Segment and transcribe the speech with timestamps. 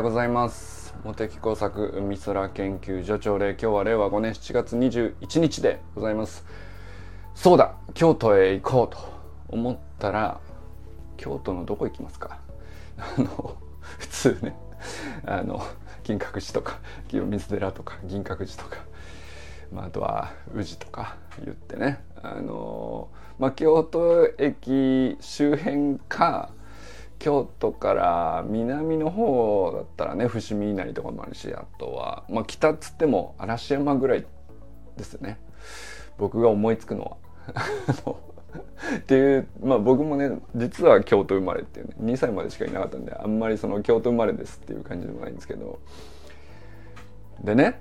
[0.00, 0.94] ようございます。
[1.04, 6.46] 茂木工作海空研究所長令今日は令和5年7月21日でございます。
[7.34, 8.98] そうだ京都へ行こうと
[9.48, 10.40] 思ったら
[11.18, 12.38] 京都のどこ行きますか？
[12.96, 13.56] あの
[13.98, 14.56] 普通ね。
[15.26, 15.62] あの
[16.02, 18.78] 金閣寺とか清水寺とか銀閣寺とか、
[19.70, 22.02] まあ、あとは宇治とか言ってね。
[22.22, 23.08] あの、
[23.38, 26.48] まあ、京都駅周辺か
[27.20, 34.26] 京都から南の方だったらね伏見稲荷とかもあるしあとは、まあ、北っつっても嵐山ぐらい
[34.96, 35.38] ですよね。
[36.18, 37.16] 僕が思いつくのは。
[38.98, 45.78] っていうまあ僕もね実は京都生まれっていうね2歳までしかいなかったんであんまりその京都生まれですっていう感じでもないんですけど。
[47.44, 47.80] でね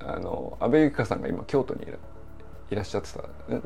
[0.00, 1.98] あの安倍由紀香さんが今京都にいる。
[2.70, 3.20] いらっしゃってた。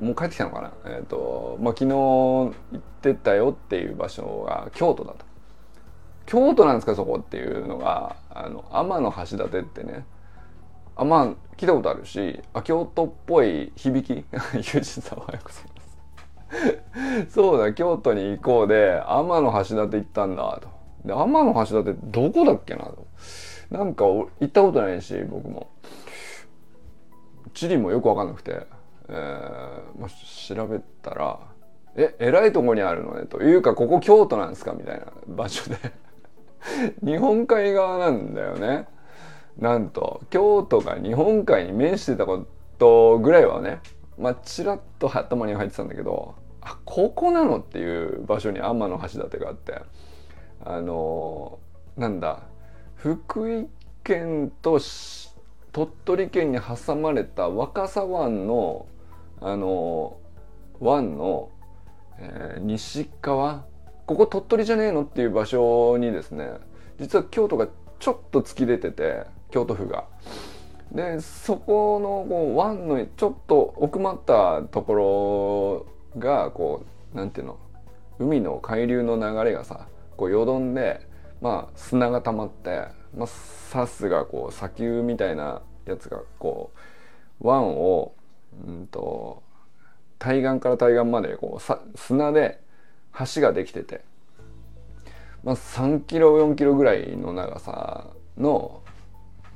[0.04, 0.72] もう帰ってきたのかな？
[0.86, 5.24] えっ、ー、とまあ昨日行ってたよっていう場所が京都だと。
[6.26, 10.04] 京都なんですかそこっていうのがあの天橋立ってね。
[10.96, 14.16] あまあ聞いたことあるしあ京都っぽい響き？
[14.16, 17.30] ユージさんはようございます。
[17.34, 20.68] そうだ京都に行こうで天橋立行ったんだと。
[21.04, 23.06] で天橋立どこだっけなと。
[23.70, 25.68] なんか行ったことないし僕も。
[27.54, 28.66] 地理もよく分かんなくて。
[29.08, 31.38] えー、まあ、調べたら
[31.96, 33.42] 「ええらいとこにあるのね」と。
[33.42, 35.76] いうかここ京都なんですかみたいな場所で。
[37.04, 38.86] 日本海側なんだよね。
[39.58, 42.46] なんと京都が日本海に面してたこ
[42.78, 43.80] とぐらいはね
[44.16, 49.82] まあちらっと頭に入ってたんだけどあここなのっていう場所に天橋立があって。
[50.64, 52.40] あのー、なんだ
[52.96, 53.68] 福井
[54.02, 54.80] 県と
[55.72, 58.86] 鳥取県に挟まれた若狭湾の
[59.40, 60.18] あの
[60.80, 61.50] 湾の、
[62.18, 63.64] えー、西側
[64.06, 66.50] ここ鳥取じゃねえのっていう場所にですね
[66.98, 70.04] 実は京都がちょっと突き出てて京都府が。
[70.92, 75.84] でそこのこう湾のちょっと奥まったとこ
[76.14, 77.58] ろがこうなんていうの
[78.18, 81.06] 海の海流の流れがさこうよどんで、
[81.42, 86.72] まあ、砂が溜まって、まあ、サスがこう砂丘みたいなやつがこ
[87.40, 88.14] う湾を
[88.66, 89.42] うんと
[90.18, 92.60] 対岸から対岸までこうさ砂で
[93.34, 94.02] 橋ができてて、
[95.44, 98.82] まあ、3キロ4キロぐらいの長さの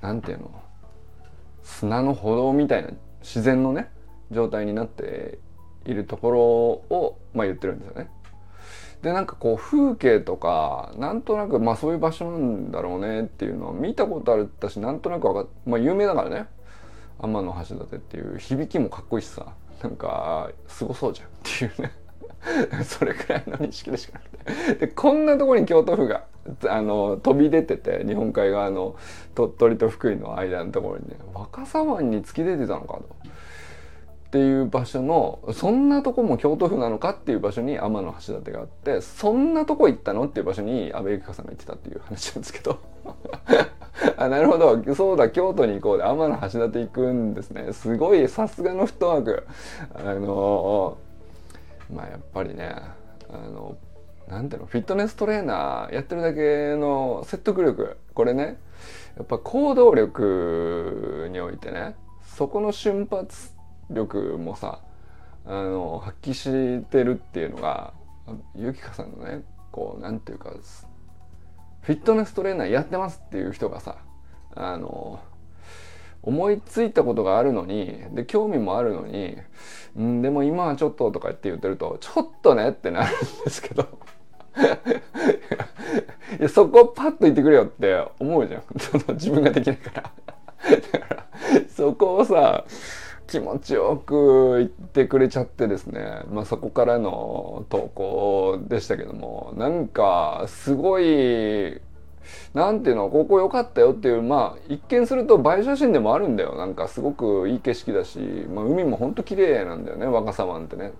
[0.00, 0.62] なんていうの
[1.62, 2.90] 砂の歩道みたいな
[3.20, 3.90] 自然のね
[4.30, 5.38] 状態になって
[5.84, 8.08] いるところを、まあ、言ってるんですよね。
[9.02, 16.46] でなんかこう風景とかなんとなくまあそういう場所なんだろうねっていうのは見たことあるったしなんとなくかまあ有名だからね
[17.22, 21.93] 天橋立っていう響きもかっこいいしさなんかすごそうじゃんっていうね
[22.84, 26.25] それくらいの認識でしかなくてでこんなとこに京都府が
[26.69, 28.97] あの飛び出てて日本海側の
[29.34, 33.22] 鳥取と福井の間のところにね若狭湾に突き出てたのかと。
[34.32, 42.78] っていう場所のそんなとこも京都府なのかっていう場所に天橋立があってそんなとこ行ったのっていう場所に安倍由紀香さんが行ってたっていう話なんですけど。
[44.16, 44.94] あなるほど。
[44.94, 47.75] そうだ京都に行こうで天橋立行くんですね。
[47.75, 49.47] すごいさすがのフットワーク。
[49.94, 50.97] あの
[51.93, 52.75] まあやっぱりね
[53.28, 53.76] あの
[54.28, 57.99] なんていうのフィットネストレーナーやってるだけの説得力。
[58.14, 58.59] これね
[59.19, 63.53] やっぱ行動力においてねそこの瞬発
[63.92, 64.80] 力もさ
[65.44, 67.92] あの発揮してるっていうのが
[68.54, 70.50] ゆきかさんのねこうなんていうか
[71.80, 73.97] フィットネストレーナーやってますっていう人がさ
[74.54, 75.20] あの
[76.22, 79.36] 思いついたことがあるのにで興味もあるのに
[79.98, 83.88] んでも今はちょっととかって言ってるとちょっとねってなるんですけど。
[86.38, 88.62] いやそこパッと言ってくれよって思うじゃん。
[89.16, 90.10] 自分ができないから。
[90.92, 91.26] だから
[91.69, 92.64] そこをさ
[93.32, 99.55] 気持ちよく言ってくれちゃってですね、まあ、そこからの投稿でしたけども。
[99.56, 101.81] なんかすごい
[102.52, 106.56] なんていうのここ良かったよっていうまあ一見すると映え写真でもあるんだよ。
[106.56, 108.19] なんかすごくいい景色だし、
[108.55, 110.93] まあ、海もほんと綺麗なんだよね若狭湾ってね。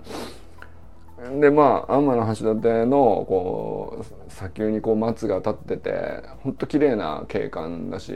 [1.39, 8.15] でまあ天橋立のこう砂丘にこう松が立っててほんと綺麗な景観だし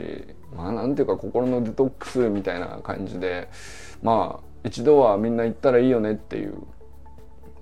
[0.55, 3.47] まあなんていうか心のデトックスみたいな感じで
[4.01, 6.55] まあ一度はみんな行ったらいいよねっていう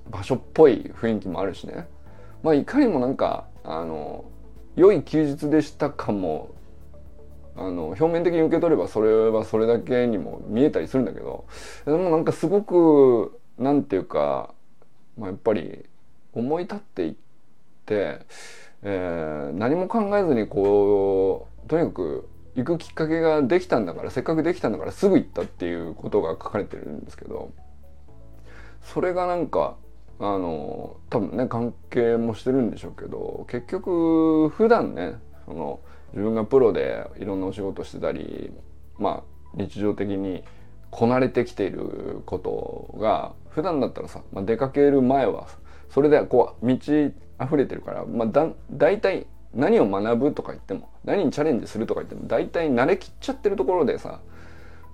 [0.09, 1.87] 場所っぽい雰囲気もあるしね。
[2.43, 4.25] まあいかにもなんかあの
[4.75, 6.53] 良い休日でしたかも
[7.55, 11.45] あの表面的に受け取ればそれはそれだけにも見えたりするんだけど
[11.85, 14.53] でもなんかすごくなんていうか
[15.17, 15.85] まあ、やっぱり
[16.33, 17.15] 思い立っていっ
[17.85, 18.19] て
[18.87, 27.51] えー、何も考えずにこうとにかく行くきっかけができたんだからせっかくできたんだからすぐ行ったっていうことが書かれてるんですけど
[28.81, 29.75] それがなんか
[30.19, 35.15] あの多分ね関係もしてるんでしょうけど結局普段ね
[35.45, 35.81] その
[36.13, 38.51] 自分がプロでいろんなお仕事してたり
[38.97, 40.43] まあ日常的に
[40.91, 45.47] こなれてきていることが普段だったらさ、まあ、出かける前は
[45.89, 54.19] それでこう道溢れてるから、まあ、だ大体何を学ぶとか言っても何にチャレンジするとか言っても大体慣れきっちゃってるところでさ、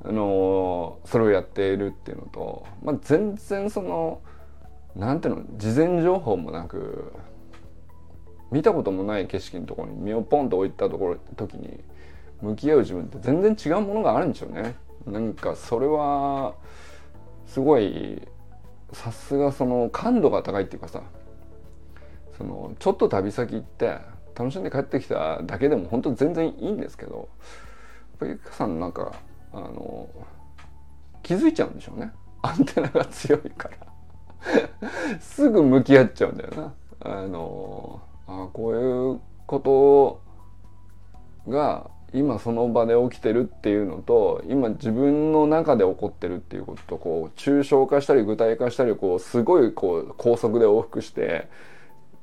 [0.06, 4.22] あのー、それをやっているっていうのと、まあ、全然その
[4.96, 7.12] なんていうの事前情報もなく
[8.52, 11.80] 見たこともない景色のところに身をポンと置いたところ時に
[12.42, 14.75] 向き合う自分って全然違うものがあるんでしょうね。
[15.06, 16.54] なんかそれは
[17.48, 18.22] すごい
[18.94, 21.02] さすがその感度が高いっていうかさ
[22.38, 23.98] そのちょっと旅先行って
[24.42, 27.28] 楽しんで帰ってきただけでも本当全然いいんですけどやっ
[28.20, 29.14] ぱりゆかさんなんか
[29.54, 30.10] あの
[31.22, 32.12] 気づいちゃうんでしょうね。
[32.42, 35.20] アンテナが強いから。
[35.20, 36.74] すぐ向き合っちゃうんだよな。
[37.02, 39.60] あのあこういうこ
[41.46, 51.50] とが今その場で起きてるっていうのと今自分の中で起こってるっていうこととこう抽象化したり具体化したりこうすごいこう高速で往復して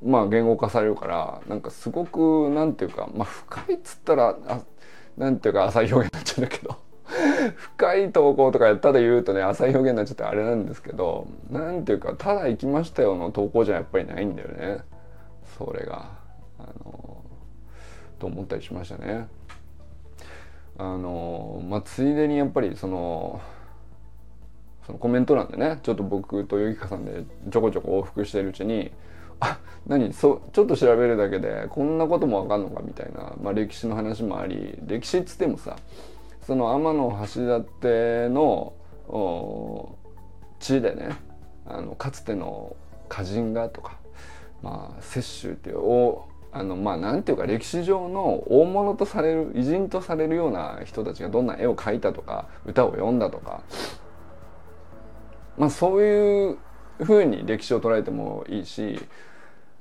[0.03, 4.61] まあ言語化されるからなんかすごくなんていうかまあ深いっつったらあ
[5.17, 6.77] なんていうか浅い表現になっちゃうんだけど
[7.55, 14.79] 深い投稿とかやったら言うとね浅い表現になっちゃってあれなんですけどなんていうかただ行きましたよの投稿じゃやっぱりないんだよね
[15.57, 16.09] それが
[16.59, 17.23] あの
[18.19, 19.27] と思ったりしましたね。
[20.77, 23.41] あのまあついでにやっぱりその
[24.85, 28.91] そのコメント欄でねちょっと僕とゆきかさんでちょこちょこ往復してるうちに
[29.39, 30.13] あ何？
[30.13, 35.77] そうちょっと調べるだけでこんなこともわかんのかみたいな、まあ、歴史の話もあり歴史っつってもさ
[36.45, 38.73] その天橋立の
[40.59, 41.15] 地でね
[41.65, 42.75] あのかつての
[43.09, 43.97] 歌人がとか、
[44.61, 53.61] まあ、雪舟っていうおあのまあなんていうか歴史上の大物とされる偉人とされるような人たちがどんな絵を描いたとか歌を読んだとか
[55.57, 56.57] まあそういう
[57.03, 58.99] ふうに歴史を捉えてもいいし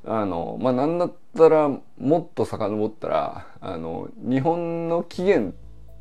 [0.04, 5.54] あのまあなんだったらもっと遡ったらあの日本の起源っ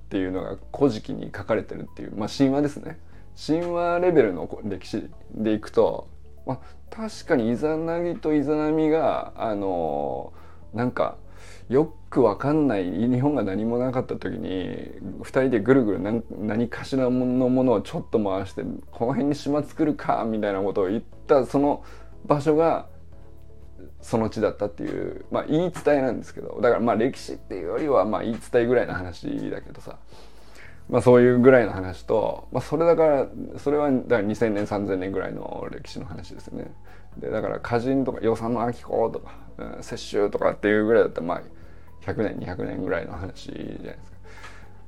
[0.09, 2.99] ていうのが「古事記」に書かれてるっていう、まあ、神話ですね。
[3.45, 6.07] 神話レベルの歴史でいくと、
[6.47, 6.59] まあ、
[6.89, 10.33] 確かにイザナギとイザナミがあの
[10.73, 11.17] なんか
[11.69, 14.49] よくわかんない日本が何もなかった時に
[15.19, 21.83] 2人でぐるぐる何何かしらのものをちょっと回してこの辺に島作るかみたいなことを言ったその
[22.25, 22.87] 場所が
[24.07, 29.97] その地だったっていうまあ言い伝えなんですけどだからまあ歴史っていうよりはまあ言い伝えぐらいの話だけどさ
[30.87, 33.27] まあそういうぐらいの話と、まあ、それだから
[33.57, 36.71] それはだから2000年3000年ぐらいの歴史の話ですよね。
[37.17, 41.41] でだから歌人とか与謝野明子とか、うん、雪舟とかっていうぐらいだったらまあ
[42.05, 44.17] 100年200年ぐらいの話じゃないですか。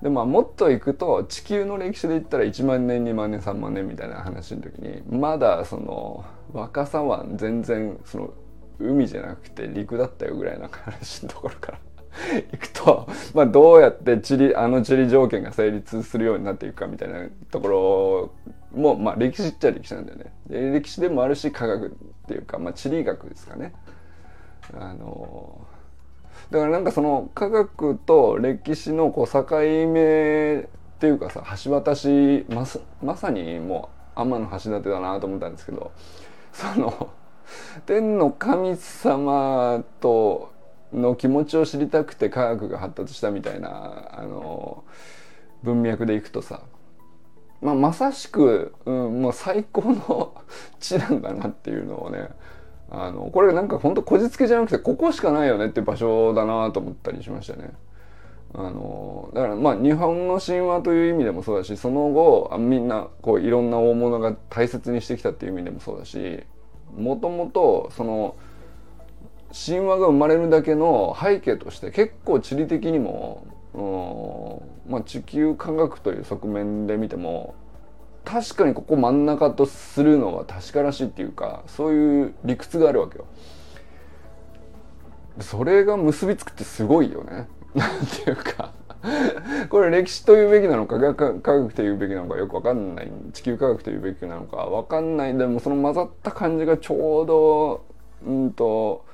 [0.01, 6.23] でまあもっといくと地球の歴史で言ったら1万年2万年3万年みたいな話の時にまだその
[6.53, 8.33] 若狭湾全然その
[8.79, 11.79] 海じゃなくて陸だったよぐらいの話のところから
[12.37, 18.31] いくと、 まあ、どうやって地理あの地理条件が成立するようになっていくかみたいなところ
[18.79, 20.31] も、まあ、歴史っちゃ歴史なんだよね。
[20.49, 21.91] 歴史でもあるし科学っ
[22.27, 23.73] ていうか、まあ、地理学ですかね。
[24.77, 25.61] あの
[26.51, 29.45] だからなんかその科学と歴史のこう境
[29.87, 30.67] 目っ
[30.99, 32.65] ていうかさ橋渡しま
[33.01, 35.91] まさにもう天橋立だなと思ったんですけど
[36.51, 37.09] その
[37.85, 40.51] 天の神様と
[40.93, 44.83] の気持ちを知りたくて科学が発達したみたいなあの
[45.63, 46.61] 文脈でいくとさ、
[47.61, 50.33] まあ、まさしく、うん、もう最高の
[50.79, 52.29] 地なんだなっていうのをね
[52.91, 57.71] あのこれなんかほんとこじつけじゃなくてここしかないよねっていう場所だなと思ったりしましたね。
[58.51, 66.43] あのだからまあ日本の神話という意味でもそうだしその後みんなこういろんな大物が大切にしてきたっていう意味でもそうだし
[66.97, 68.35] もともとその
[69.53, 73.47] 神話が生まれるだけの背景として結構地理的にも、
[74.87, 77.55] まあ、地球科学という側面で見ても
[78.25, 83.25] 確かにここ真ん中とするのは確からしいっていうかそういう理屈があるわけよ。
[85.39, 87.47] それが結びつくってすごいよね。
[87.73, 88.73] なんていうか
[89.69, 93.11] これ歴史というべきなのか科学というべきなのかよくわかんない。
[93.33, 95.37] 地球科学というべきなのかわかんない。
[95.37, 97.85] でもその混ざった感じがちょうど
[98.27, 99.05] うんと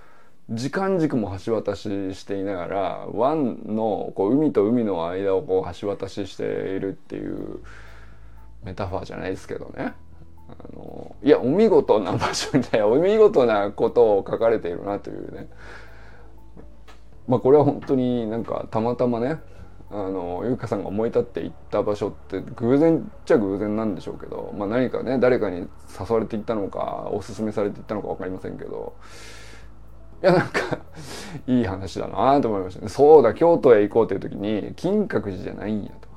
[0.50, 7.60] 時間軸も橋渡ししていながら湾のこう海と海の間をこう橋渡ししているっていう
[8.64, 9.94] メタファーじゃないですけどね。
[10.48, 15.48] あのいやお見事な場所でお見事なことを書かれているなというね。
[17.28, 19.40] まあこれは本当になんかたまたまね
[19.98, 25.68] あの優香さんが思い立って行った場所って偶然っちゃ偶然なんでしょうけど、まあ、何かね誰かに誘
[26.10, 28.94] われて行ったのかおすすめされて行ったのか分かりませんけど
[30.22, 30.80] いやなんか
[31.48, 32.90] いい話だなと思いましたね。
[32.90, 36.08] そうだ京都へ行こうという時に金閣寺じゃないんやと。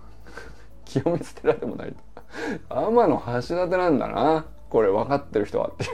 [0.87, 2.23] 清水寺でもないと。
[2.71, 4.47] 天の橋立なんだな。
[4.71, 5.89] これ分かってる人はってい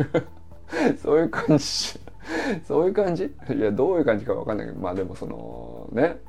[0.94, 0.96] う。
[1.02, 1.98] そういう感じ。
[2.66, 3.34] そういう感じ？
[3.54, 6.20] いやどういう感じか分かんないけどまあでもそのね。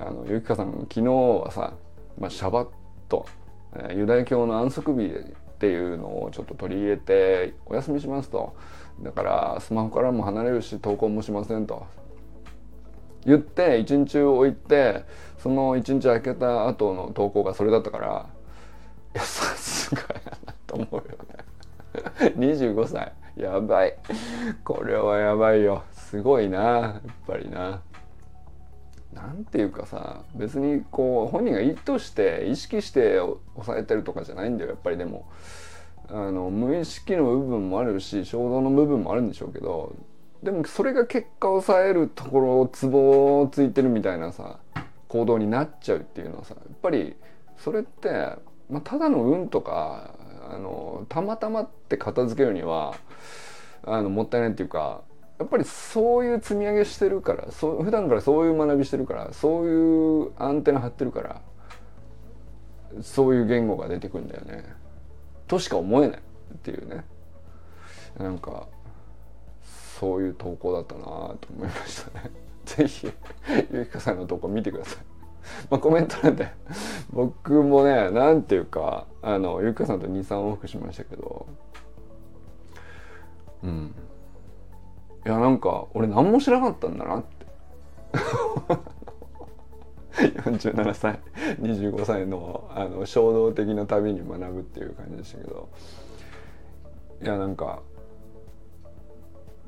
[0.00, 1.74] あのゆきかさん昨日はさ、
[2.18, 2.68] まあ、シャバッ
[3.08, 3.26] ト、
[3.94, 5.12] ユダヤ教の安息日っ
[5.58, 8.54] ていうのをちょっと取り入れてお休みしますと。
[9.02, 11.86] だからスマホからも離れるし投稿もしませんと。
[13.26, 15.04] 言って一日置いて
[15.36, 18.26] その一日空けた後の投稿がそれだったから
[19.14, 21.50] いやさすがやなと思うよね。
[22.38, 23.12] 25歳。
[23.36, 23.96] やばい。
[24.64, 25.84] これはやばいよ。
[25.92, 27.82] すごいなやっぱりな。
[29.12, 33.18] なんていうかさ別にこう本人が意図して意識して
[33.54, 35.28] 抑えてるとかじゃないんだよやっぱりでも。
[36.12, 39.94] あの無意識の部分もあるし衝動の部分もあるんでしょうけど
[40.42, 44.58] でもそれが結果を抑えるところをツボをついてるみたいなさ
[45.08, 47.14] 行動になっちゃうっていうのはさやっぱり
[47.58, 48.08] それって、
[48.68, 50.14] まあ、ただの運とか
[50.50, 52.96] あのたまたまって片付けるには
[53.84, 55.02] あのもったいないっていうか
[55.40, 61.40] やっぱりそういう積み上げしてるからそう普段からそういう学びしてるからそういうアンテナ張ってるから
[63.00, 64.64] そういう言語が出てくるんだよね。
[65.46, 67.04] としか思えないっていうね。
[68.18, 68.66] なんか
[69.98, 72.30] そういう投稿だったなと思いましたね。
[72.66, 73.12] 是非
[73.72, 75.04] ゆきかさんの投稿見てください。
[75.70, 76.48] まあコメントなんで
[77.10, 81.46] 僕もねなんていうかあのゆきかさんと23往復しましたけど
[83.62, 83.94] うん。
[85.26, 87.46] いやなんか俺何もしなかったんだなって。
[90.20, 91.20] 47歳
[91.60, 95.68] 25歳のあの衝動的な旅に学ぶっていう感じでしたけど。
[97.22, 97.82] いやなんか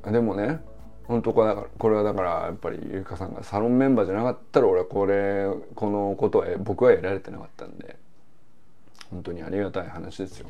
[0.06, 0.60] でもね
[1.04, 7.96] 本当これだからこれはだからやっぱりゆうかさんがサロンメンバーじゃなかったら俺はこれこのことは僕は得られてなかったんで。
[9.12, 10.46] 本当にありがたい話ですよ。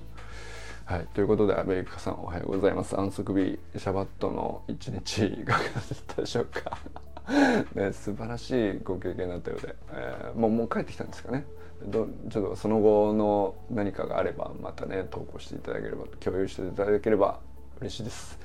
[0.84, 2.98] はい、ということで阿部ゆかさんおはようございます。
[2.98, 5.68] 安息日シャバットの一日いかがだっ
[6.08, 6.76] たでしょうか？
[7.74, 11.46] ね、素晴らしいご経験だったようで、えー、もうもう帰ってきたんですかね？
[11.86, 17.38] どちょっとその後の何かがあればまたね投稿していただければ共有していただければ
[17.80, 18.38] 嬉しいです。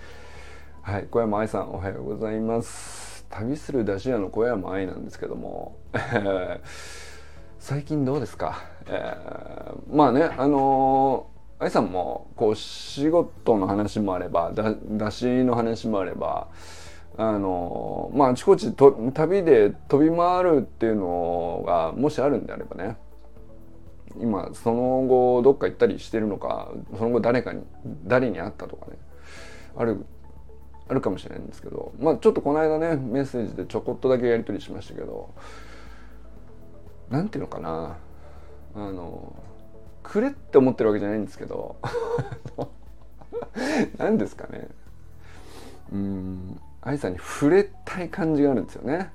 [0.83, 1.07] はい。
[1.09, 3.25] 小山愛さんおはようございます。
[3.29, 5.75] 旅する出汁屋の小山愛なんですけども
[7.59, 16.47] 最近どうですか、えー、まあねあのー、愛さんもこう仕事の話もあれば出汁の話もあれば
[17.17, 22.97] あのまああちこちと旅で飛び回るっていうのがもしあるんであればね
[24.19, 27.63] 今その後どっか行ったりしてるのかその後誰かに
[28.05, 28.97] 誰に会ったとかね
[29.75, 30.05] ある
[30.89, 35.33] あるかもしれないんですけどまあちょっとこの間ねメッセージでちょこっとだけやり取りしましたけど
[37.09, 37.97] なんていうのかな
[38.75, 39.35] あの
[40.07, 41.75] くれって思ってるわけじゃないんですけど。
[43.99, 44.69] 何ですかね。
[45.91, 46.59] うん。
[46.81, 49.11] 愛さんに触れたい感じがあるんですよね。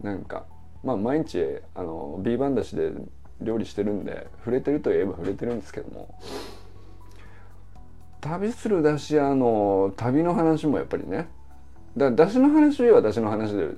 [0.00, 0.44] なんか。
[0.84, 2.92] まあ毎日あの B 番だしで
[3.40, 6.14] 料理してるんで触れてるといえば触れてるんですけども。
[8.20, 11.28] 旅するだし屋の旅の話もやっぱりね。
[11.96, 13.70] だだしの話はだしの話で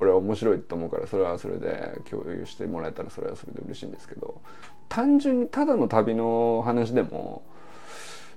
[0.00, 4.40] 俺は面白いと思うからそれはそれで共有してもらえたらそれはそれで嬉しいんですけど
[4.88, 7.42] 単純にただの旅の話でも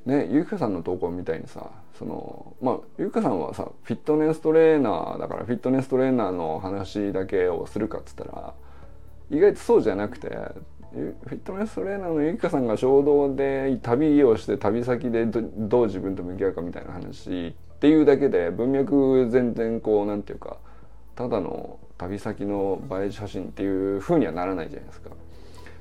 [0.06, 8.54] ねゆきかさんの投稿みたいにさそのまあゆきかさんはさフィットネストレーナーだからフィットネストレーナーの話だけをするかっつったら
[9.32, 10.30] 意外とそうじゃなくて
[10.92, 20.58] フィットネストレーナーのゆきかさんが衝動で旅をして旅先でどう自分と向き合うかみたいな話っていうだけで文脈全然こうなんていうか
[21.16, 25.12] ただの旅先の映え写真っていう風にはならないじゃないですか。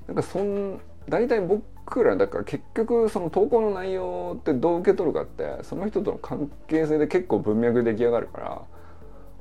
[0.06, 8.62] なんかそん大体僕らだから結局その投稿の内容ってどう受け取るかってその人との関係性で結構文脈出来上がるから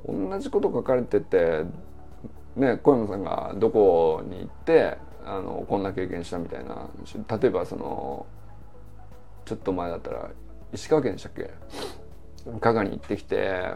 [0.06, 1.64] 同じこと書かれてて
[2.56, 6.88] ね小山さんがどこに行ってあのこんな経験したみたいな
[7.40, 8.26] 例えばその
[9.44, 10.30] ちょっと前だったら
[10.72, 11.50] 石川県でしたっけ？
[12.60, 13.72] 加賀に行ってきて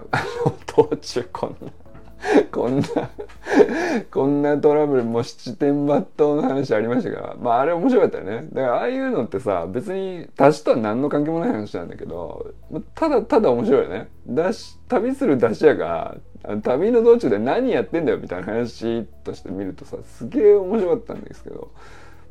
[0.66, 1.70] 途中こんな
[2.50, 2.84] こんな
[4.10, 8.48] こんなトラブルも七点抜刀の話ありましたがまああれ面白かったよね。
[8.52, 12.52] だからああいうのってさ別に足しとは何の関係もない話なんだけど
[12.94, 14.08] ただただ面白いよね。
[14.26, 16.16] だし旅する出し屋が
[16.62, 21.70] 旅の道中で何やってんだよみたいな話として見るとさすげえ面白かったんですけど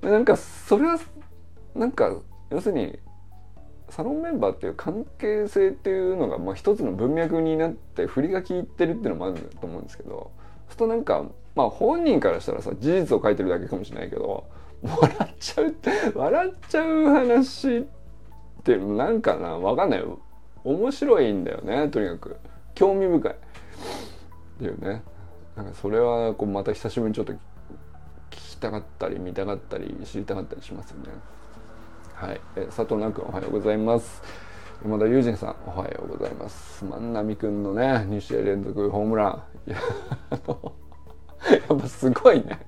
[0.01, 0.97] なんかそれは
[1.75, 2.15] なんか
[2.49, 2.97] 要するに
[3.89, 10.31] サロンメンバーっていう関係性っていうのがまあ一つの文脈になって振りが効いてるっていうのもあると思うんですけど
[10.67, 11.25] するとなんか
[11.55, 14.45] まあ本人からしたらさ事実を書いてるだけかもしれないけど
[14.83, 17.83] 笑っちゃうって笑っちゃう話っ
[18.63, 20.03] ていうのなんかな分かんない
[20.63, 22.37] 面白いんだよねとにかく。
[22.73, 23.31] 興味深い。
[23.31, 23.35] っ
[24.59, 25.03] ていうね。
[25.55, 27.37] なんかそれはこうまた久しぶりにちょっと聞
[28.29, 31.09] きたかったり見たかったり知りたかったりしますよね。
[32.15, 34.23] はい、え佐藤南君おはようございます。
[34.81, 36.85] 山田友人さんおはようございます。
[36.85, 39.69] 万波君のね2試合連続ホームラン。
[39.69, 39.77] いや
[41.67, 42.65] やっぱすごいね。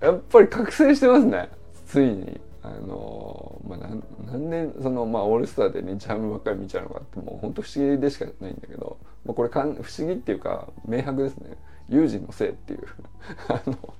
[0.00, 1.48] やっぱり覚醒してますね。
[1.86, 2.38] ついに。
[2.62, 3.78] あのまあ
[4.26, 11.56] 何年そのまあオールスターで日ハムばっかり見ちゃうのかってもう本当不思議でしかないんだけど、まあ、これかん不思議っていうか明白ですね。
[11.88, 12.80] 友人のせいっていう。
[13.48, 13.94] あの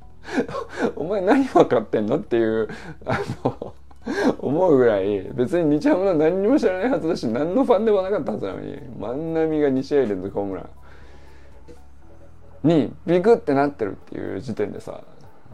[0.97, 2.69] お前何分かってんのっていう
[3.07, 3.73] あの
[4.39, 10.69] 思うぐらい別に日ハムの何にも知らないはずだし何のファンでもなかったはずなのに万波が2試合連続ホームラン。
[12.63, 15.03] にビクってなってるっていう時点でさ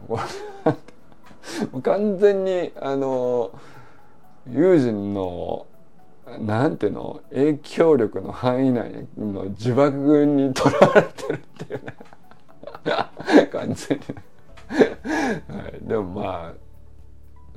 [1.81, 3.51] 完全にあの
[4.49, 5.65] 友人の
[6.39, 11.93] なんていうの影響力の範囲内の呪縛にとらわれてるっていうね。
[13.51, 14.03] 完全に、
[15.55, 16.66] はい、でもまあ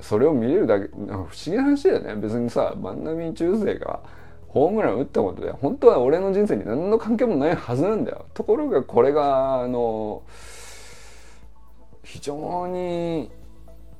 [0.01, 2.15] それを見れるだけ不思議な話だよね。
[2.15, 4.01] 別にさ万波中世が
[4.47, 8.25] ホームラン打ったことで本当は俺の人生に何の関係もないはずなんだよ。
[8.33, 10.23] ところがこれがあの
[12.03, 13.31] 非常に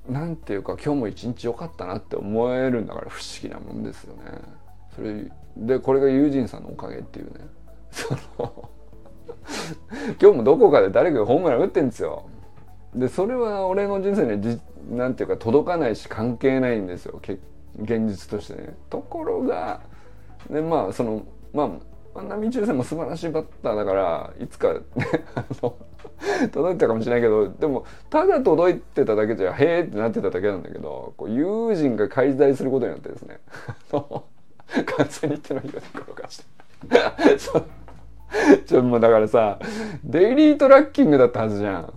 [0.10, 4.24] なんていうか今日も一日良かったなって思えるんだから不思議なもんですよね。
[4.96, 7.48] それでこれが友人さんのおかげっていうね。
[7.92, 8.70] その
[10.20, 12.26] 今日もどこかで誰かがホームラン打ってんですよ。
[12.96, 17.22] でそれは俺の人生になんていうか届かないし関係ないんですよ。
[17.82, 18.76] 現実としてね。
[18.90, 19.82] ところが
[20.50, 21.70] でまあそのまあ
[22.14, 24.82] 万波中世も素晴らしいバッターだからいつか、ね、
[26.52, 33.40] 届いたかもしれないけどでもただ届いてただけじゃへえってなってただけなんだけどこう友人が介在することによってですね
[33.92, 36.46] 完全に手のひらで転がして。
[37.40, 37.64] そう。
[38.66, 39.60] ちょもうだからさ
[40.04, 41.94] デイリートラッキングだったはずじゃん。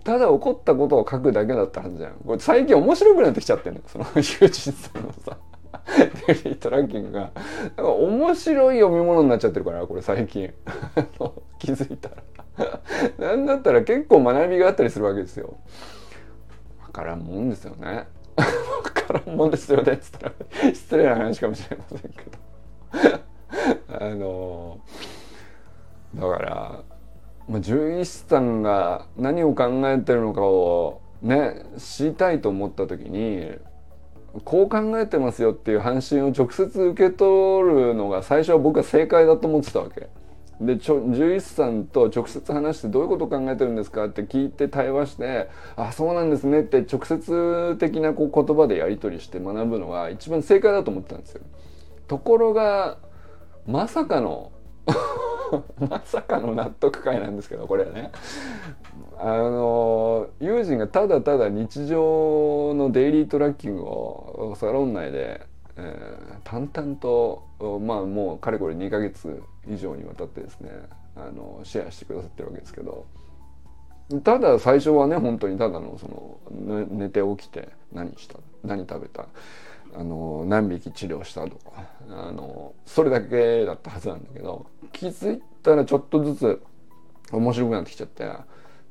[0.00, 2.14] ただ起こったことを書くだけだったはずじゃん。
[2.26, 5.36] これ最近面白くなってきちゃってんのその ユージさんのさ、
[6.26, 7.20] デリートランキングが。
[7.20, 7.30] なん
[7.76, 10.52] か面白い読み物になっちゃってるから、これ最近。
[11.58, 12.16] 気づいたら。
[13.18, 15.56] なんだったら結構学びがあったりするわけですよ。
[16.80, 18.06] わからんもんですよね。
[18.36, 18.44] わ
[18.84, 19.96] からんもんですよね。
[19.96, 20.34] つったら
[20.74, 22.52] 失礼な話かもしれませんけど。
[23.98, 24.80] あの
[26.14, 26.82] だから、
[27.48, 33.52] まあ、獣医師さんが何を考えてるのかをね知りたいと思った時に
[34.44, 40.08] こう考えてますよっていう半身を直接受け取るのが最初は僕は正解だと思ってたわけ。
[40.60, 51.42] でちょ獣医師さんと直接話してどういうことを考えてるんですかって聞いて対話してあそうなんですねって直接的なこう言葉でやり取りして学ぶのが一番正解だと思ってたんですよ。
[52.06, 52.98] ところが
[53.66, 54.51] まさかの
[55.88, 58.10] まさかの納得感なんですけどこれはね。
[59.18, 67.44] あの友人がただただ日常のデイリートラッキングをサロン内で、えー、淡々と
[67.80, 70.70] まあもうかれこれ2ヶ月以上にわたってですね
[71.14, 73.06] あのシェアしてくださってるわけですけど
[74.24, 76.08] ただ最初はね本当にただのそ
[76.50, 79.26] の寝て起きて何した何食べた
[79.94, 86.62] あの何匹治療したとかあのそれだけだったはずなんだけど気づいたらちょっとずつ
[87.32, 88.24] 面白くなってきちゃって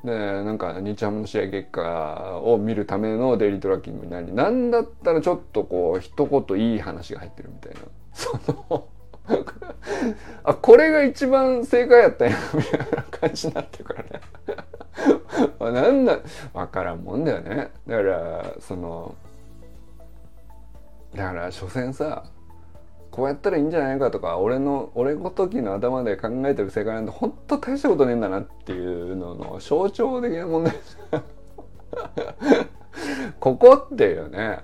[0.03, 7.79] でなんか日ハムの試合結果を見るためのデイリートラッキングになりなんだったらちょっとこう一言いい話が入ってるみたいな。
[8.13, 8.87] その
[10.43, 14.21] あこれが一番正解やったんやみたいな感じになってるからね。
[15.59, 16.19] なんだ
[16.53, 17.71] 分からんもんだよね。
[17.87, 19.15] だからその
[21.15, 22.23] だから所詮さ
[23.11, 30.73] こうやったらいいんじゃないかとか俺の俺ごときの頭で考えてる世界なんてほんと大したことねえんだなっていうのの象徴的な問題
[33.39, 34.59] ここっていうね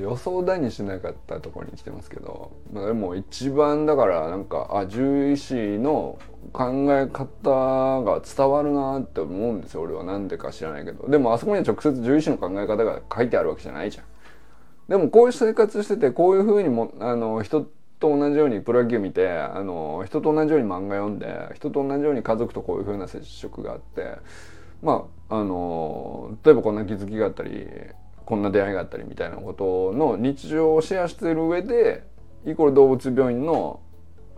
[0.00, 6.18] 予想だにしなかったところに来てますけど、まあ、でも一番だからなんかあ獣医師の
[6.52, 9.82] 考え方が伝わるなって思うんですよ。
[9.82, 11.08] 俺は何でか知らないけど。
[11.08, 14.04] でもあそこには直接獣医師の考え方が書いてあるわけじゃないじゃん。
[14.92, 17.62] でもこういう生活しててこういうふうにもあの人
[17.98, 24.18] と同じようにプロ野球見てあの人と同じように漫画読んで人と同じように家族とこういうふうな接触があって
[24.82, 27.66] まああの例えばこんな気づきがあったり
[28.26, 32.06] こんな出会いがあったりみたいなことの日常をシェアしてる上で
[32.44, 33.80] イコール動物病院の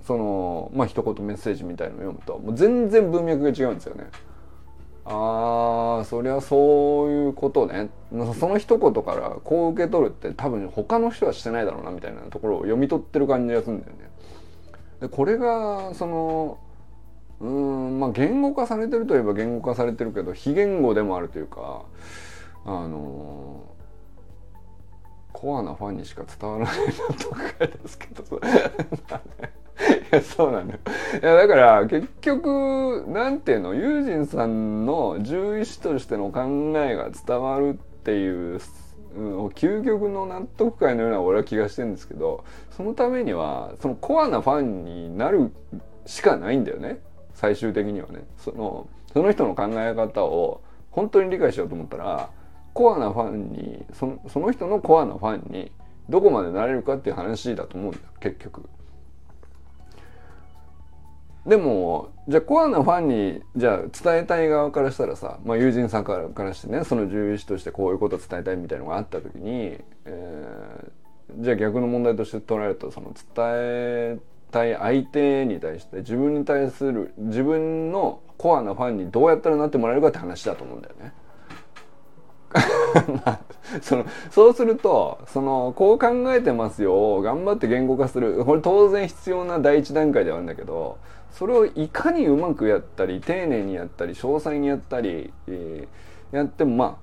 [0.06, 4.04] そのまあ一言メッセージみたいのを読むともう全然文脈が違うんですよね。
[5.06, 14.10] あーそりゃそういうことねその一言からこう受け取るって多分他の人はしてないだろうなみたいなところを読み取ってる感じがするんだよね。
[15.00, 16.58] でこれがその
[17.40, 21.82] うんまあ言語化されてるといえば言語化されてるけど非言語でもあるというか
[22.64, 23.64] あの
[25.32, 28.40] コアなファンにしか伝わらないなとかですけど
[30.12, 30.80] いやそうなんだよ。
[31.20, 33.74] いやだから結局なんていうの？
[33.74, 38.60] ユージンさんの獣医師としての考えが伝わるっていう、
[39.16, 45.52] うん、究極の納得感のような俺は気がしてるんですけどそのためにはそのコアなファンになる
[46.06, 47.00] しかないんだよね。
[47.34, 48.24] 最終的にはね。
[48.38, 52.30] そのその人の考え方を本当に理解しようと思ったら
[52.72, 55.72] コアなファンにそのその人のコアなファンに
[56.08, 58.68] どこまでなれるかっていう話だと思うんだよ結局。
[61.46, 74.18] でもじゃあコアなファンにじゃあ伝えたい側からしたらさ、まあ、友人さんからからしてねその獣医師としてこういうこと伝えたいみたいなのがあった時に、えー、じゃあ逆の問題として捉えるとその伝え
[74.50, 81.12] たい相手に対して自分に対する自分のコアなファンにどうやったらなってもらえるかって話だと思うんだよね。
[83.24, 83.40] まあ、
[83.82, 90.98] そのそうするとそのこう考えてますよ頑張って言語化するこれ当然必要な第一段階ではあるんだけど
[91.34, 96.98] それをいかにうまくやったり丁寧にやったり詳細にやったり、えー、やってもま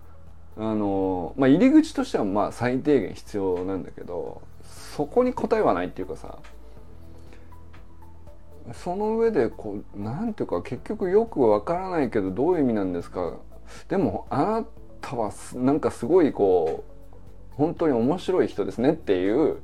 [0.58, 4.42] ああのまあ入り口としてはまあ最低限必要なんだけど
[4.96, 6.38] そこに答えはないっていうかさ
[8.74, 13.38] その上でこうなんていうか結局よくわからないけどどういう意味なんですか。
[13.90, 14.66] でもあな
[15.02, 16.84] たはなんかすごいこ
[17.52, 19.58] う本当に面白い人ですねっていう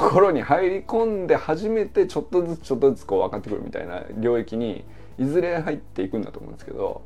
[0.00, 4.84] ところに入り込んで初めてちょっとずつちょっとずつこう分かってくるみたいな領域に
[5.18, 7.02] いずれ入っていくんだと思うんですけど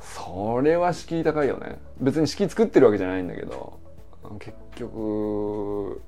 [0.00, 1.78] それは敷居高いよね。
[2.00, 3.78] 別に敷居作ってるわけじゃないんだけど
[4.38, 6.00] 結局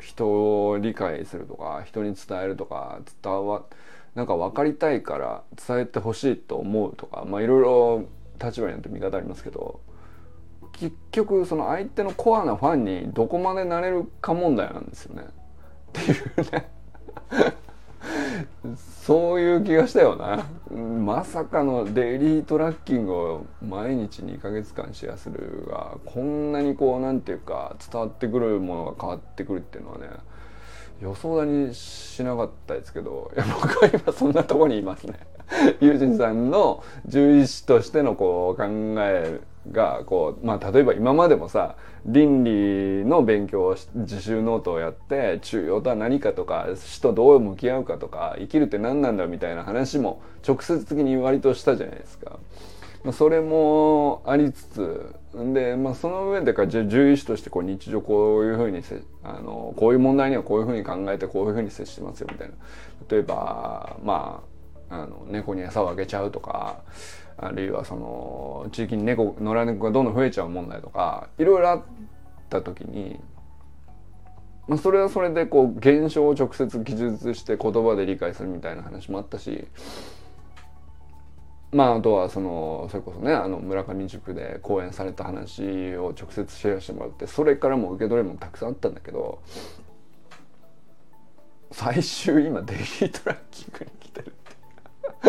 [0.00, 3.64] 人を理解するとか人に伝えるとか伝わ
[4.14, 8.04] なんか分かりたいから伝えてほしいと思うとかまあいろいろ
[8.42, 9.80] 立場によって見方ありますけど
[10.80, 15.24] 結局その相手のコアなファンにどこまでなれるか問題なんですよね。
[15.24, 15.26] っ
[15.92, 16.70] ていうね
[19.04, 20.46] そういう気がしたよな。
[20.74, 30.06] まさかのデイリートラッキングを毎日2ヶ月間シェアするがこんなにこうなんていうか伝わってくるものが変わってくるっていうのはね
[31.02, 35.18] 予想だにしなかったですけどいや僕は今そんなとこにいますね。
[35.80, 38.64] ユージンさんの獣医師としてのこう考
[38.98, 39.40] え
[39.72, 52.38] がこう、まあ、例えば今までもさ倫理の勉強を自習ノートをやって中庸とは何かとか死とどう向き合うかとか生きるって何なんだみたいな話も直接的に割としたじゃないですか。
[53.02, 55.14] まあ、それもありつつ
[55.54, 62.54] で、まあ、その上でか獣医師としてこう日常こういうふうにせあのこういう問題にはこういうふうに考えてこういうふうに接してますよみたいな
[63.08, 64.50] 例えばまあ
[64.90, 66.82] あの猫に餌をあげちゃうとか
[67.42, 71.82] あるいはその地域に猫野良猫がどんどん増えちゃう問題とかいろいろあっ
[72.50, 73.18] た時に、
[74.68, 79.66] まあ、それはそれでこう現象を直接記述して言葉で理解するみたいな話もあったし
[81.72, 89.40] まああとはそのそれこそねあの村上塾で講演された話を直接シェアしてもらってそれからも受け取れもたくさんあったんだけど
[91.70, 94.34] 最終今デイリートラッキングに来てる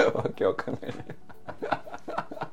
[0.01, 0.93] って わけわかんない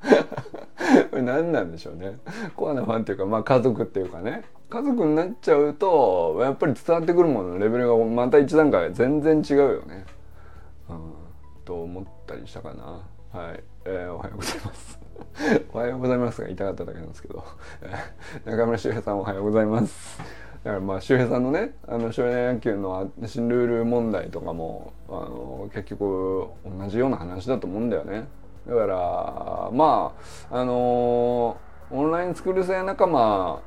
[1.10, 2.18] これ何なんでしょうね。
[2.56, 4.44] コアなファンっていうかまあ家族っていうかね。
[4.70, 10.04] 家族になっちゃうとやっぱり伝わってくるもののレベルがまた一段階全然違うよね、
[10.90, 11.12] うん、
[11.64, 13.02] と思ったりしたかな。
[13.32, 15.00] はい、えー、おはようございます。
[15.72, 17.42] おはようございますが言いたかっただけなんですけど。
[18.44, 20.18] 中村修平さんおはようございます。
[20.64, 28.26] だからまあ周平さんのねあの少年野球の新ルール問題とかもあの結局同じような話だと思うんだよね。
[28.66, 30.14] だからま
[30.50, 31.56] ああの
[31.90, 33.62] オンラインスクール生仲間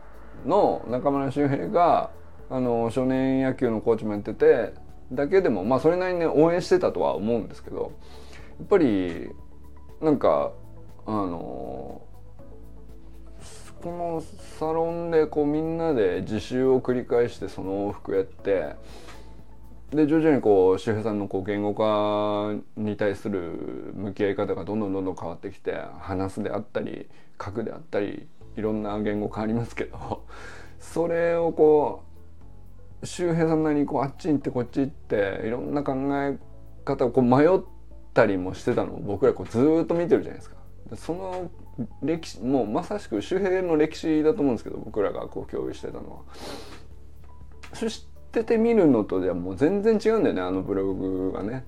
[0.46, 2.12] の中村修平が
[2.50, 4.74] あの少年野球のコーチもやってて
[5.12, 7.94] だけでもまあそれなりに、ね、応援してたとは思うんですけど
[8.60, 9.30] やっぱり
[10.02, 10.52] なんか
[11.06, 12.02] あの
[13.82, 14.24] この
[14.60, 18.76] サロンでこうみんなで自習を繰り返してその往復やって
[19.92, 27.10] で徐々にこう周平さんのこう言語化に対する向き合い方がどんどんどんどん変わってきて話すであったり
[27.44, 30.26] 書くであったりいろんな言語化ありますけど
[30.80, 32.04] それをこ
[33.02, 36.38] う周平さんなりにこうあっち行ってこっち行っていろんな考え
[36.86, 37.60] 方をこう迷っ
[38.14, 40.56] たりもしてたのを僕らこうずっと見てるじゃないですか。
[40.96, 41.50] その
[42.04, 46.18] 歴史もうまさしく周平の歴史だと思うんですけど僕らがこう共有してたのは。
[47.74, 51.66] そしててみるのとじゃもう全然違うんだよねあのブログがね。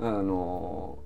[0.00, 0.98] あの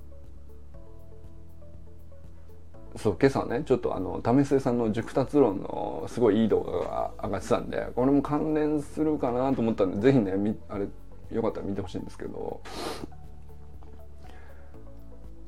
[2.96, 10.86] そう今朝ねちょっとあの為末さんの熟達論のすごいいい動画が上がってたんでこれも関連するかなと思ったんで是非ねあれ
[11.32, 12.60] よかったら見てほしいんですけど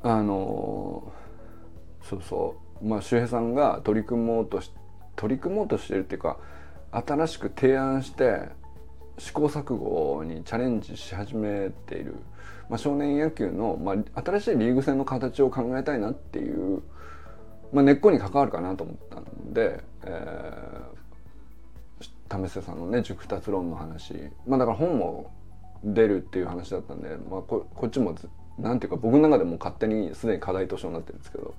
[0.03, 1.13] あの
[2.03, 4.73] そうそうまあ周平さんが取り組もうとし
[5.15, 6.39] 取り組もうとしてるっていうか
[6.91, 8.49] 新しく提案して
[9.19, 12.17] 試行錯誤にチャレンジし始めている、
[12.69, 16.83] まあ、少年野球の、まあ、新しいリーグ戦の形を考えたいなっていう、
[17.73, 24.15] まあ、根っこに関わるかなと思ったんで、えー、為末さんのね熟達論の話、
[24.47, 25.31] まあ、だから本も
[25.83, 28.15] 出るっていう話だったんで、まあ、ここっちも
[28.59, 31.55] なんていうか僕の中でも勝手にすでに課題図書になってるんですけど。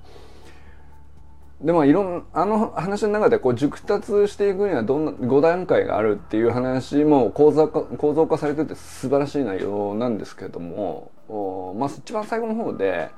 [1.61, 13.09] でもいろんあの話の中でこう熟達していくにはどんな5段階があるっていう話も構造化構造化されてて素晴らしい内容なんですけどもおまあ一番最後の方で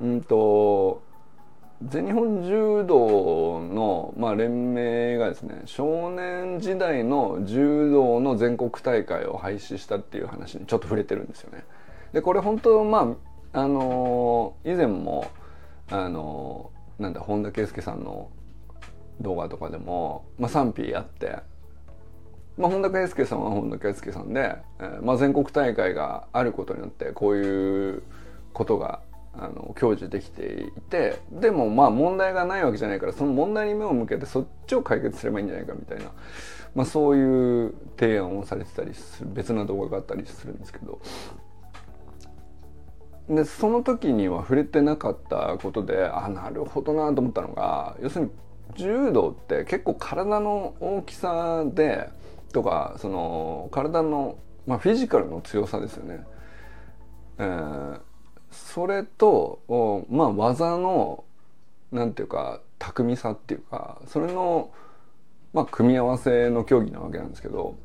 [0.00, 1.02] うんと
[1.84, 11.64] 全日本柔道の、まあ、連盟がですね少年時代の柔道の全国大会を廃止したっていう話にちょっと触れてるんですよね。
[12.12, 13.14] でこれ本当ま
[13.52, 15.30] ああのー、以前も
[15.88, 18.30] あのーなんだ本田圭佑さんの
[19.20, 21.38] 動画とかでも、まあ、賛否あって、
[22.56, 28.02] まあ、本田圭佑さんは本田圭佑さんで、えーまあ、全国大会があることによってこういう
[28.52, 29.00] ことが
[29.34, 36.06] あの享受できていてでもまあ問題がないわけじゃないからその問題に目を向けてそっちを解決すればいいんじゃないかみたいな、
[36.74, 41.00] まあ、そういう提案をされてたりする別な動画があったりするんですけど。
[43.28, 48.30] でその時には触れてなかったことであなるほどなと思ったのが要するに
[48.74, 52.08] 柔道って結構体の大きさで
[52.52, 56.24] とかその体の、まあ、フィジカルの強さですよね。
[57.38, 58.00] えー、
[58.50, 61.24] それと、まあ、技の
[61.92, 64.70] なんていうか巧みさっていうかそれの、
[65.52, 67.76] まあ、組み合わせの競技なわけなんですけど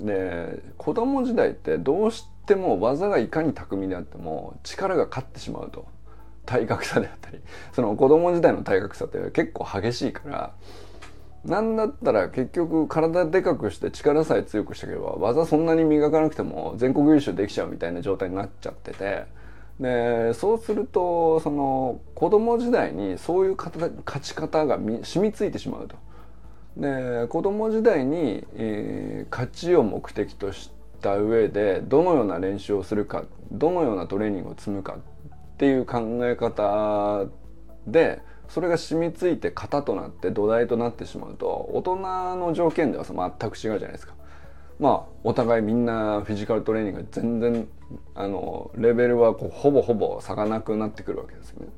[0.00, 5.86] で子供時代ってどうしても技がいかに巧みであっても力が勝ってしまうと。
[6.44, 7.40] 体格差であったり。
[7.72, 10.54] その子供時代の体格差って結構激しいから。
[11.44, 19.24] なんだったら結局体でかくして力さえ強くしてければ技そんなに磨かなくても全国優勝できちゃうみたいな状態になっちゃってて。
[19.80, 25.96] でそうするとその子供時代にそういう勝ち方が染みついてしまうと。
[26.76, 37.26] で子供時代に、えー、勝ちを目的としてた上でどのような練習をするかどのようなトレーニングを積むかっていう考え方
[37.86, 41.96] でそれが染みついて型となって土台となってしまうと大人
[42.36, 44.14] の条件では全く違うじゃないですか。
[44.78, 47.68] まあお互いみんなフィジカルトレーニング全然
[48.14, 51.72] あのレベルはこうほぼほぼ差がなくなってくるわけですよね。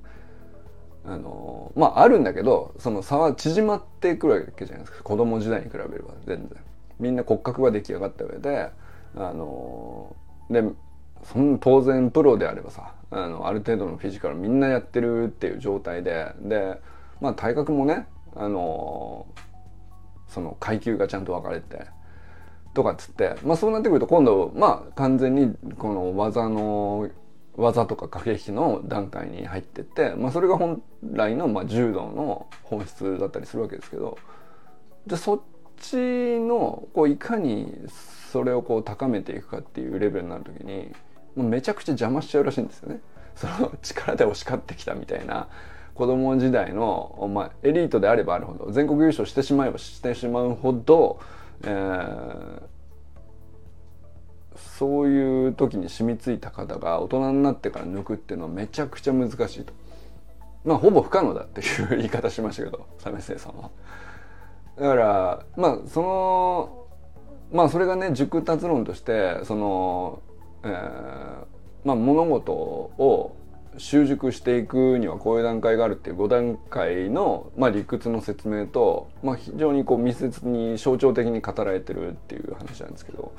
[1.06, 6.48] あのまああるんだけどその差は縮まってくるわけじゃないですか子供時代に比べれば全然
[6.98, 8.70] みんな骨格が出来上がった上で
[9.16, 10.14] あの
[10.50, 10.62] で
[11.22, 16.80] その当然プロであればさあのある程度のフィジカルみんなやってるっていう状態でで
[17.20, 19.26] まあ体格もねあの
[20.28, 21.86] その階級がちゃんと分かれて
[22.74, 27.08] とかっつってまあそうなってくると今度まあ完全にこの技の
[27.56, 34.18] 技とか駆け引きの段階に入ってって、まあ、それが本来のまあ柔道の本質だったりするわけですけど
[35.06, 35.40] でそっ
[35.80, 35.96] ち
[36.40, 37.72] のこういかに
[38.34, 40.90] それをこう高めていくかっていうレベルになる時に
[41.36, 42.98] もうめちゃくちゃ邪魔しちゃうらしいんですよね。
[43.36, 45.46] その力で押し勝ってきたみたいな
[45.94, 51.20] 子供時代の、まあ、エリートであればあるほど全国優勝してしまえばしてしまうほど、
[51.62, 52.62] えー、
[54.56, 59.72] そういう時に染みついた方が大人になってから抜くっていうのはめちゃくちゃ難しいと。
[60.64, 63.70] まあほぼ不可能だっていう言い方しましたけど為末さんは。
[64.76, 66.83] だからまあその
[67.54, 70.20] まあそれがね熟達論としてその、
[70.64, 71.46] えー、
[71.84, 73.36] まあ物事を
[73.78, 83.32] 習熟していくにはこういう段階があるっていう5段階の、まあ、理屈の説明と、まあ、非常にこう密接に象徴的に語られてるっていう話なんですけど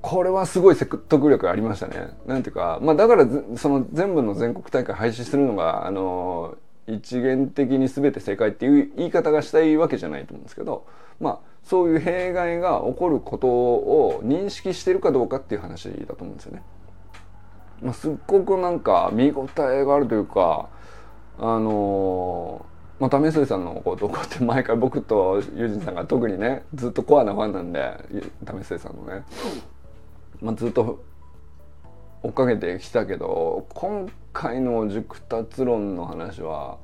[0.00, 2.08] これはすごい説得力ありましたね。
[2.26, 6.56] なんていうか、まあ、だからその全部の全国大会廃止するのがあの
[6.86, 10.86] 一元的に全て正解っていう言い方がしたいわけじゃないと思うんですけど、
[11.20, 16.62] まあ、そういう弊害が起こることを認識してるかどうかっていう話だと思うんですよね。
[17.82, 20.68] まあ、すっごくなんか見応えがあるというか
[21.38, 22.66] あの
[22.98, 27.96] まあ、為末さんのことこうやって毎回僕とユージンさんが特にねずっとコアなファンなんで
[28.44, 29.24] 為末さんのね、
[30.42, 31.02] まあ、ずっと
[32.22, 36.76] 追っかけてきたけど今回の熟達論の話は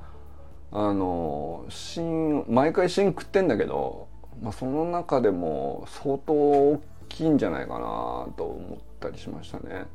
[0.71, 4.06] あの芯毎回芯食ってんだけど、
[4.41, 9.85] まあ、その中でも相当大きいんじゃないかなと思ったりしましたね。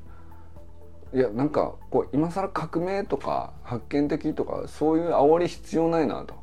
[1.14, 6.34] いやなんかこう今更革命とか発見的とかそういう煽り必要ないなと。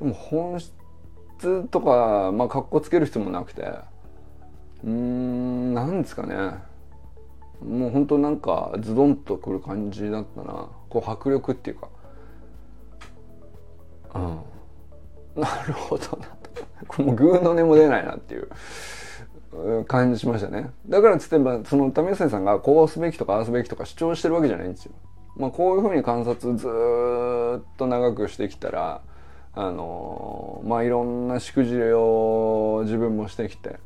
[0.00, 3.72] でも本質とかまあかっこつける必要もなくて。
[4.82, 6.34] うんなんですかね。
[7.62, 10.68] もうほんとなんかズドンとくる感じだったな。
[10.88, 11.88] こう迫力っていうか。
[14.14, 15.42] うん。
[15.42, 16.39] なるほどな。
[16.90, 18.48] これもうグーの音も出ないなっていう
[19.84, 20.70] 感じしましたね。
[20.88, 24.92] だからつってば、その為末さんがこうすべきとかああすべきとか主張してるわけじゃないんですよ。
[25.36, 29.02] まあこういうふうに観察ずっと長くしてきたら、
[29.54, 33.78] あのまあいろんなしくじりを自分もしてきて、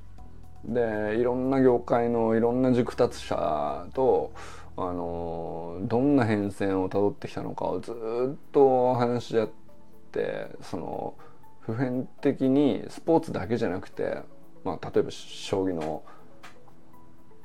[0.65, 4.33] で、いろんな業界のいろんな熟達者と、
[4.77, 9.49] あのどんな変遷をたどってきたのかをずっと話し合っ
[10.11, 11.15] て、その、
[11.67, 14.19] 普遍的にスポーツだけじゃなくて
[14.65, 16.03] まあ、例えば将棋の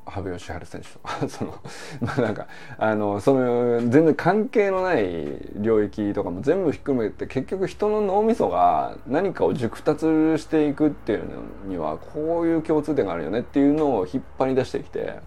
[0.06, 1.54] 羽生善治選手とかその
[2.02, 2.48] まあなんか
[2.80, 10.06] あのその全然関係のない領域とかも全部ひっくるめて結局人の脳みそが何かを熟達
[10.40, 15.20] していくっていうのにはこういう共通点があるよねっていうのを引っ張り出してきて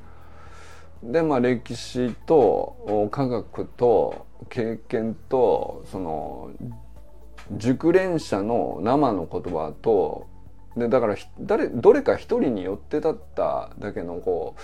[1.02, 6.50] でまあ歴史と科学と経験とその
[7.50, 10.28] 熟練者の生の言葉と
[10.76, 14.56] でだから誰どれか一人によってだっただけのこ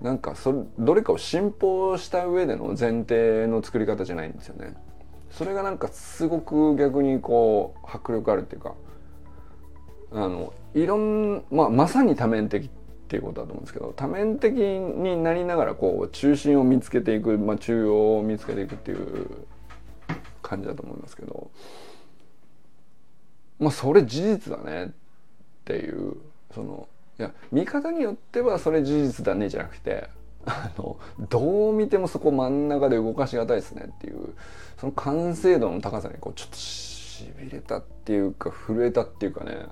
[0.00, 4.74] うなんかそれどれかを信奉した上での前提の作り方じゃないんですよね。
[5.30, 8.74] それがなんかすごく逆にこう迫力あるっていうか
[10.12, 12.70] あのいろんまあまさに多面的っ
[13.08, 19.28] ていうことだと思うんですけど多面的になりながらこう中心を見つけていく、まあ、中央を見つけていくっていう
[20.40, 21.50] 感じだと思いますけど
[23.64, 24.90] まあそれ事実だねっ
[25.64, 26.16] ていう
[26.54, 30.08] そのいや見方によってはそれ事実だねじゃなくて
[30.46, 30.98] あの
[31.30, 34.34] どう見てもそこ真ん中で動かしがたいですねっていう
[34.78, 39.66] その完成度の高さにこうちょっとしびれたっていうか震えたっていうかね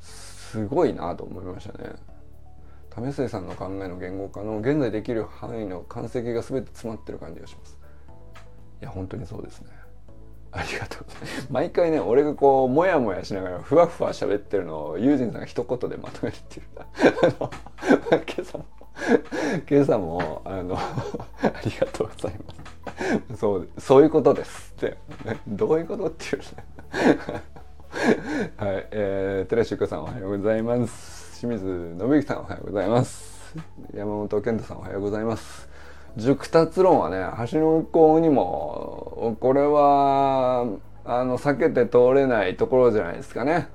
[0.00, 1.94] すごいなと思いましたね。
[2.94, 7.78] 為末さんの考えの言語化の現在できる範囲の完成形が全て詰まってる感じがします。
[8.82, 9.68] いや本当にそうですね。
[10.52, 11.04] ありがとう。
[11.04, 16.66] ございます毎回ね俺がこうモヤモヤしながらふわふわ喋ってるのをユージンさんが一言でまとめるっていう。
[16.78, 16.84] あ
[17.40, 17.50] の
[18.22, 18.64] 今朝も
[19.68, 20.76] 今朝もあの
[21.42, 23.40] ありがとうございます。
[23.40, 24.96] そうそういうことですって、
[25.46, 26.46] どういうことっていうね。
[28.56, 31.40] はい、えー、寺修子さんおはようございます。
[31.40, 33.56] 清水信之さんおはようございます。
[33.94, 35.71] 山本健太さんおはようございます。
[36.16, 40.66] 熟達論はね橋の向こうにもこれは
[41.04, 43.68] あの避けて通れないところじゃないですかね。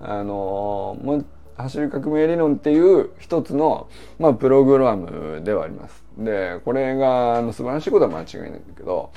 [0.00, 1.24] あの
[1.56, 6.04] 走り革命理論っていう一つの、まあ、プログラムではあります。
[6.18, 9.10] でこれがあの素晴らしいことは間違いないんだけど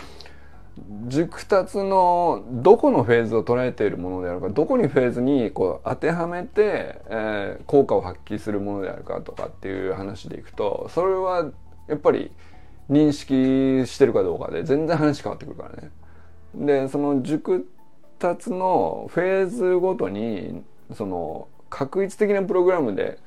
[1.08, 11.52] 熟達のどこのフェーズを捉えているものであるかどこにフェーズにこう当てはめて、えー、効果を発揮するものであるかとかっていう話でいくとそれは
[11.88, 12.32] やっぱり
[12.90, 15.92] 認識してるかどうかで全然話変わってくるからね。
[16.56, 17.67] でその熟
[18.19, 20.63] 達のフェーズごとに
[20.94, 23.19] その確一的なプログラムで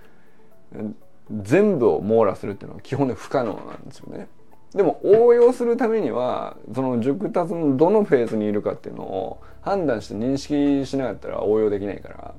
[1.43, 4.29] 全部を網羅するっていうのは基本で不可能なんですよね。
[4.75, 12.35] でも応用するためにはその熟達のどのフェーズにいるかっていうのを判断して認識しなかったら応用できないから、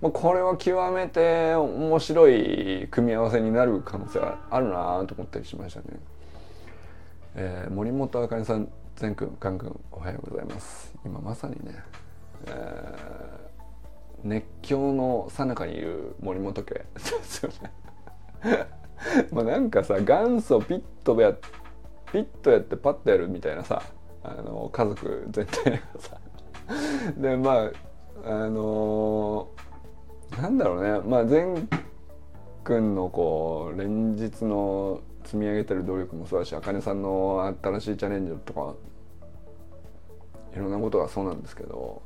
[0.00, 5.86] まあ、これは極めて面白い組み合わせになる可能性があるなと思ったりしましたね。
[7.34, 10.92] えー、森本あかりさん全くんかんくんおはようございます。
[11.04, 11.82] 今まさにね、
[12.46, 13.48] え
[14.24, 16.86] 熱狂の最中にいる森本家で
[17.22, 17.72] すよね。
[19.30, 21.32] まあなんかさ元祖ピットや
[22.12, 23.82] ピットやってパッとやるみたいなさ
[24.24, 26.20] あの家族全体がさ。
[27.16, 27.70] でまあ
[28.24, 31.00] あのー、なんだろうね。
[31.08, 31.68] まあ善
[32.64, 38.74] くんのこう連日の積み上げてる努力もそうだしあかねさんの新しいチャレンジとか
[40.54, 42.00] いろんなことがそうなんですけど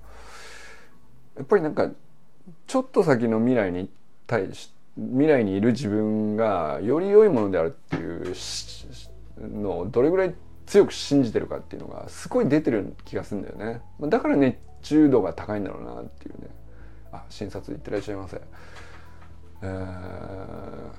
[1.36, 1.88] やっぱりなんか
[2.66, 3.88] ちょっと先の未来に
[4.26, 8.34] 対し未来にいる自分がより良いものであるっていう
[9.40, 10.34] のをどれぐらい
[10.66, 13.80] 強く信じてるかっていうのがすごい出てる気がするんだよね。
[14.08, 16.48] だから熱中度が高いんだろうなっていうね。
[17.12, 18.40] あ診察行ってらっしゃいませ。
[19.62, 20.90] えー、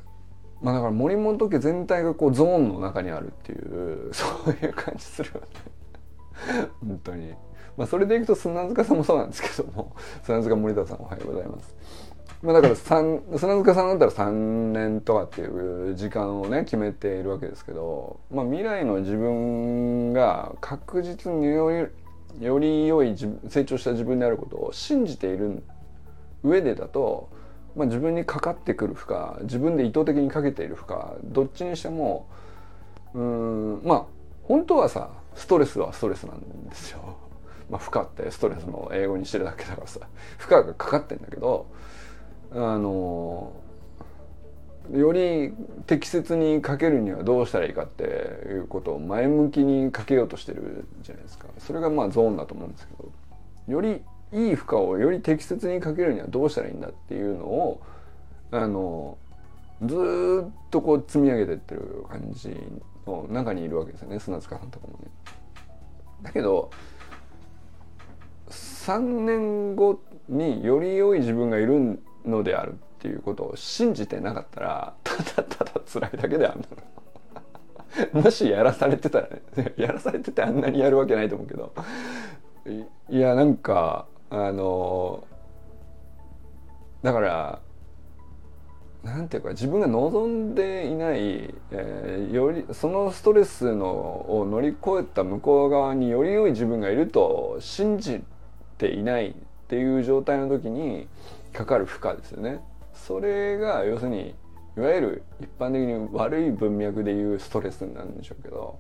[0.64, 5.48] まあだから森本家全体がこうゾーンの中にあるっていう そういう感じするよね。
[6.80, 7.34] 本当に。
[7.76, 9.94] まあそれでいくと砂塚さんもそうなんですけども
[10.24, 11.76] 砂塚森田さんおはようございます。
[12.42, 21.88] まあだから砂塚さんだったら3年とかっていう時間をね決めているわけですけど、まあ、未来の自分が確実により
[22.40, 23.16] より良い
[23.48, 25.64] 成長した自分であることを信じている
[26.44, 27.30] 上でだと、
[27.76, 32.28] まあ、自分にかかってくる負荷自分で意図的にかけている負荷どっちにしても
[33.14, 34.06] うんまあ
[34.44, 37.18] 本当はさストレスはストレスなんですよ。
[37.70, 40.02] まあ、負荷ってストレスの英語にしてるだけだからさ
[40.38, 41.66] 負荷がかかってんだけど
[42.52, 43.54] あの
[44.92, 45.54] より
[45.88, 48.08] 適切にかけるにはどうしたらいいかってい
[48.60, 53.12] うことを前向きにかけようとしてるじゃないですかそれがまあゾーンだと思うんですけど
[53.74, 54.02] より
[54.34, 57.82] いい負荷をより適切にかけるにはどうしたらいいんだっていうのを
[58.52, 59.18] あの
[59.84, 62.56] ずっとこう積み上げてってる感じ
[63.06, 65.10] の中にいるわけですよね砂塚さんとかもね。
[66.24, 66.72] だけど
[68.50, 76.66] 3年後により良い自分がいるのであるっていうことを信じてなかったらただただ辛いだけであん
[78.14, 81.74] の もしやらされてたらね やらされててあんなにやるわけないと思うけど
[83.10, 85.28] いやなんかあの
[87.04, 87.60] だから
[89.04, 93.86] なんていうか自分が望んでいない、えー、よりそのストレスの
[94.40, 98.24] を乗り越えた向こう側により良い自分がいると信じ
[98.80, 99.34] ていないっ
[99.68, 101.08] ていう状態の時に
[101.52, 102.60] かかる負荷ですよね。
[102.96, 104.34] それが要するに
[104.78, 108.80] いわゆる一般的に悪い文脈でいうストレスなんでしょうけど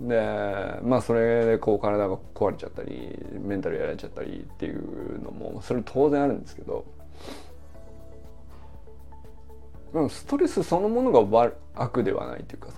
[0.00, 6.84] でまあそれでこう体が壊れちゃったりメンタルやられちゃったりっていうのもそれ当然あるんですけど
[9.92, 12.74] でもストレスそのものが悪ではないというかさ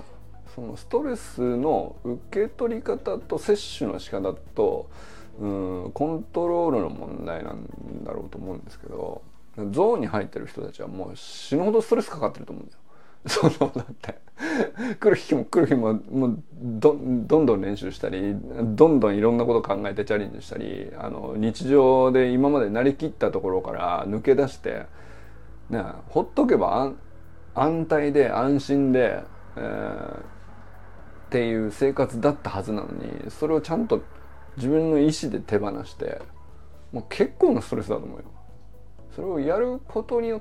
[0.54, 4.88] そのストレスの受け取り方と摂取の仕方と
[5.40, 9.22] うんコントロールの問題なんだろうと思うんですけど
[9.70, 12.78] ゾーンに入ってる人たちはもう死ぬほどストレスかかってると思うんだよ。
[13.26, 14.14] そのだって
[15.00, 24.86] 来る日も来る日ももうどどんどん練習したりどんどんいろんなこと考えてチャレンジしたりあの日常で今までなりきったところから抜け出して
[25.70, 26.92] ねほっとけば
[27.54, 29.22] 安泰で安心で、
[29.56, 30.20] えー、っ
[31.30, 34.00] ていう生活だったはずなのにそれをちゃんと
[34.56, 36.22] 自分の意思で手放して
[36.92, 38.24] もう結構なストレスだと思うよ。
[39.14, 40.40] それをやることによっ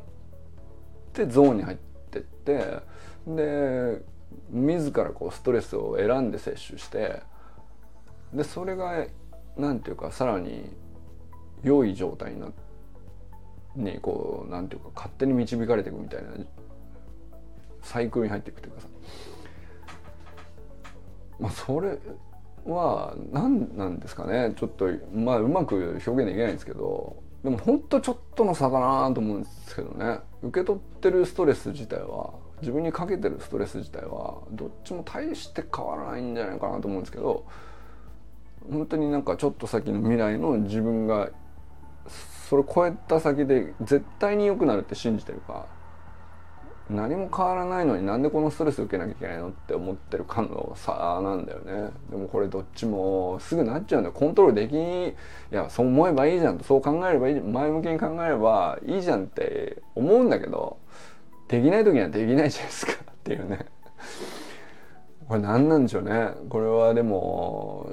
[1.13, 2.79] てゾーンに入ってってって
[3.27, 4.01] で
[4.49, 7.21] 自らこうストレスを選んで摂取して
[8.33, 9.05] でそれが
[9.57, 10.69] 何て言うかさらに
[11.63, 12.51] 良い状態にな
[13.75, 16.29] にこう何て言うか勝手に導かれていくみたいな
[17.81, 18.87] サイクルに入っていくというかさ。
[21.39, 21.97] まあそれ
[22.65, 24.53] は何なんですかね。
[24.57, 30.19] ちょっとまあうまく表現できないんですけどでもほんとちょっとの差だなと思うんですけどね。
[30.43, 37.45] 受け取ってるストレス自体は自分にかけてるストレス自体はどっちも大して変わらないんじゃないかなと思うんですけど
[38.69, 41.29] 本当になんかちょっと先の未来の自分が
[42.49, 45.67] それを超えた先で絶対に良くなるって信じてるか
[46.89, 51.89] 何も変わらないのになんでこのストレス受けなきゃいけないのって思ってる感の差なんだよね。
[52.09, 54.13] でもこれどっちもすぐなっちゃうんだよ。
[54.13, 55.13] コントロールできい
[55.55, 56.63] やそう思えばいいじゃんと。
[56.63, 57.41] そう考えればいい。
[57.41, 60.77] 前向きに考えればいいじゃんって思うんだけど
[61.49, 62.93] できない時にはできないじゃないですか。
[63.11, 63.65] っていうね。
[65.27, 66.29] これ何なんでしょうね。
[66.47, 67.89] これはでも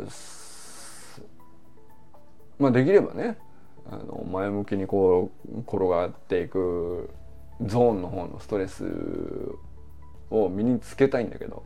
[2.60, 3.38] まあできればね。
[3.90, 7.10] あの前向きにこう転がっていく。
[7.62, 8.84] ゾーンの方のストレス
[10.30, 11.62] を身につけたいんだけど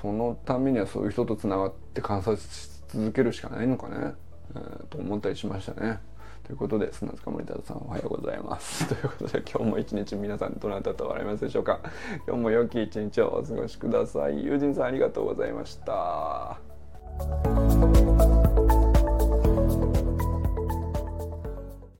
[0.00, 4.14] そのためにはそういう人とつながって観察し続けるしかないのかね、
[4.54, 6.00] えー、と思ったりしましたね。
[6.44, 8.86] ということで砂塚森田さんおはようございます。
[8.88, 11.80] ということで今日も一日皆さんどなたと笑いますでしょうか。
[12.26, 14.44] 今日も良き一日をお過ごしください。
[14.44, 16.58] 友人さんありがとうございました。